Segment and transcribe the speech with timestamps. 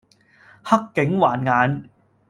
[0.63, 1.89] 黑警還眼